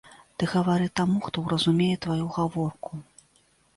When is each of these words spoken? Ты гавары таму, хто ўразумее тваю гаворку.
Ты 0.37 0.47
гавары 0.53 0.87
таму, 1.01 1.21
хто 1.27 1.43
ўразумее 1.47 1.93
тваю 2.07 2.25
гаворку. 2.39 2.91